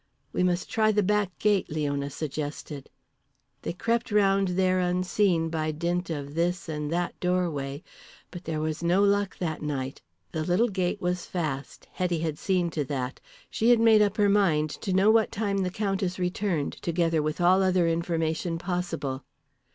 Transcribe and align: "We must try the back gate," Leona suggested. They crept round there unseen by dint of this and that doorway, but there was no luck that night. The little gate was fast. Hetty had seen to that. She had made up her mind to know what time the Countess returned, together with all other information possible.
"We 0.33 0.41
must 0.41 0.67
try 0.67 0.91
the 0.91 1.03
back 1.03 1.29
gate," 1.37 1.69
Leona 1.69 2.09
suggested. 2.09 2.89
They 3.61 3.71
crept 3.73 4.11
round 4.11 4.47
there 4.57 4.79
unseen 4.79 5.47
by 5.49 5.69
dint 5.69 6.09
of 6.09 6.33
this 6.33 6.67
and 6.67 6.91
that 6.91 7.19
doorway, 7.19 7.83
but 8.31 8.45
there 8.45 8.59
was 8.59 8.81
no 8.81 9.03
luck 9.03 9.37
that 9.37 9.61
night. 9.61 10.01
The 10.31 10.43
little 10.43 10.69
gate 10.69 10.99
was 11.01 11.27
fast. 11.27 11.87
Hetty 11.93 12.17
had 12.17 12.39
seen 12.39 12.71
to 12.71 12.83
that. 12.85 13.19
She 13.51 13.69
had 13.69 13.79
made 13.79 14.01
up 14.01 14.17
her 14.17 14.27
mind 14.27 14.71
to 14.81 14.91
know 14.91 15.11
what 15.11 15.31
time 15.31 15.59
the 15.59 15.69
Countess 15.69 16.17
returned, 16.17 16.81
together 16.81 17.21
with 17.21 17.39
all 17.39 17.61
other 17.61 17.87
information 17.87 18.57
possible. 18.57 19.23